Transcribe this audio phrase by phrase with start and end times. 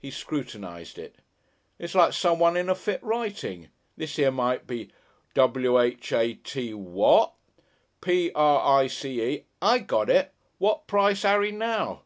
[0.00, 1.16] He scrutinised it.
[1.78, 3.68] "It's like someone in a fit writing.
[3.94, 4.90] This here might be
[5.34, 7.34] W H A T what.
[8.00, 10.32] P R I C E I got it!
[10.56, 12.04] What price Harry now?